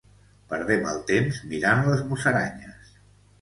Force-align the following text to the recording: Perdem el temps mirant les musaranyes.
Perdem 0.53 0.87
el 0.91 0.97
temps 1.11 1.41
mirant 1.51 1.85
les 1.91 2.03
musaranyes. 2.09 2.91